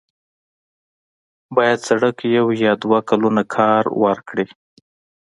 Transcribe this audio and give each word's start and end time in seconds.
باید 1.55 1.79
سړک 1.87 2.17
یو 2.35 2.45
یا 2.63 2.73
دوه 2.83 2.99
کلونه 3.09 3.43
کار 3.55 3.83
ورکړي. 4.03 4.47